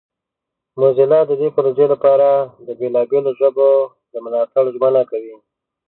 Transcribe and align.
موزیلا 0.79 1.19
د 1.29 1.31
دې 1.41 1.47
پروژې 1.55 1.85
لپاره 1.93 2.29
د 2.65 2.67
بیلابیلو 2.79 3.31
ژبو 3.39 3.69
د 4.11 4.13
ملاتړ 4.25 4.63
ژمنه 4.75 5.01
کوي. 5.11 5.35